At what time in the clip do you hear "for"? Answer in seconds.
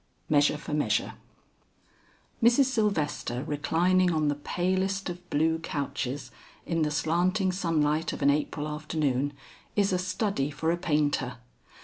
0.57-0.73, 10.49-10.71